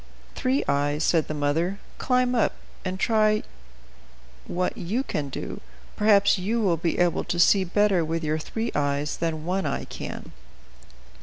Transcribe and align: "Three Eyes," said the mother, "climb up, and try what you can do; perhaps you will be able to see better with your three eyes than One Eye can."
"Three 0.33 0.63
Eyes," 0.67 1.03
said 1.03 1.27
the 1.27 1.35
mother, 1.35 1.77
"climb 1.99 2.33
up, 2.33 2.53
and 2.83 2.99
try 2.99 3.43
what 4.47 4.75
you 4.75 5.03
can 5.03 5.29
do; 5.29 5.61
perhaps 5.95 6.39
you 6.39 6.59
will 6.59 6.75
be 6.77 6.97
able 6.97 7.23
to 7.25 7.37
see 7.37 7.63
better 7.63 8.03
with 8.03 8.23
your 8.23 8.39
three 8.39 8.71
eyes 8.73 9.17
than 9.17 9.45
One 9.45 9.67
Eye 9.67 9.85
can." 9.85 10.31